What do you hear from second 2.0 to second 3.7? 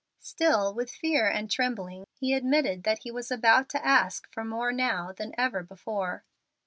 he admitted that he was about